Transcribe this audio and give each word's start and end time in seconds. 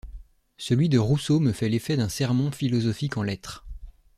Celui 0.57 0.89
de 0.89 0.97
Rousseau 0.97 1.39
me 1.39 1.51
fait 1.51 1.69
l’effet 1.69 1.95
d’un 1.95 2.09
sermon 2.09 2.49
philosophique 2.49 3.17
en 3.17 3.21
lettres. 3.21 3.67